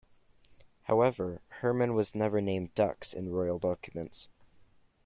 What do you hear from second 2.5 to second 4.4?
"dux" in royal documents.